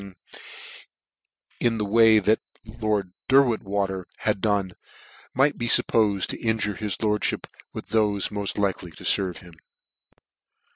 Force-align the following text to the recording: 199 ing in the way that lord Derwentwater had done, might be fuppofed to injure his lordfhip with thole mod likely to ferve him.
199 0.01 0.35
ing 1.59 1.67
in 1.73 1.77
the 1.77 1.85
way 1.85 2.17
that 2.17 2.39
lord 2.65 3.13
Derwentwater 3.29 4.05
had 4.17 4.41
done, 4.41 4.73
might 5.35 5.59
be 5.59 5.67
fuppofed 5.67 6.25
to 6.29 6.39
injure 6.41 6.73
his 6.73 6.97
lordfhip 6.97 7.45
with 7.71 7.85
thole 7.89 8.19
mod 8.31 8.57
likely 8.57 8.89
to 8.89 9.03
ferve 9.03 9.37
him. 9.45 9.53